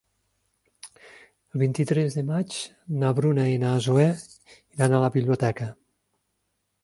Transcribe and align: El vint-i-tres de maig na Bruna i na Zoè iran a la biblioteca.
El 1.55 1.61
vint-i-tres 1.63 2.17
de 2.19 2.23
maig 2.29 2.57
na 3.03 3.13
Bruna 3.19 3.47
i 3.55 3.61
na 3.65 3.75
Zoè 3.89 4.07
iran 4.77 4.95
a 5.01 5.05
la 5.07 5.11
biblioteca. 5.19 5.69